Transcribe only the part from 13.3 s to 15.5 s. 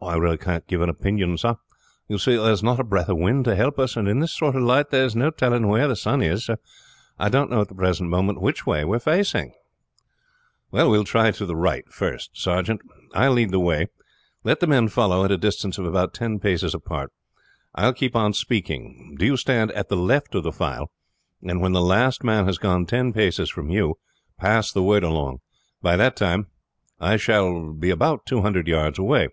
lead the way. Let the men follow at a